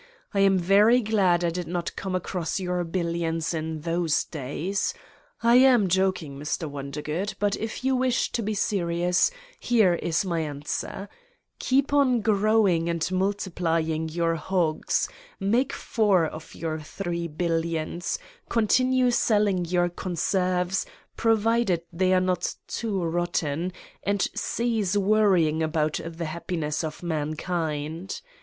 [0.33, 4.95] I am very glad I did not come across your billions in those days.
[5.43, 6.67] I am joking, Mr.
[6.67, 9.29] Wondergood, but if you wish to be serious,
[9.59, 11.07] here is my answer:
[11.59, 15.07] keep on growing and multiplying your hogs,
[15.39, 18.17] make four of your three billions,
[18.49, 20.83] continue selling your conserves,
[21.15, 23.71] provided they are not too rotten,
[24.01, 28.19] and cease worrying about the happiness of Mankind.